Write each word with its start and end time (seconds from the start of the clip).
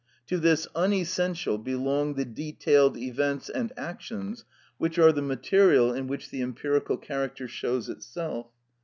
To 0.29 0.39
this 0.39 0.67
unessential 0.73 1.59
belong 1.59 2.15
the 2.15 2.25
detailed 2.25 2.97
events 2.97 3.49
and 3.49 3.71
actions 3.77 4.45
which 4.79 4.97
are 4.97 5.11
the 5.11 5.21
material 5.21 5.93
in 5.93 6.07
which 6.07 6.31
the 6.31 6.41
empirical 6.41 6.97
character 6.97 7.47
shows 7.47 7.87
itself. 7.87 8.47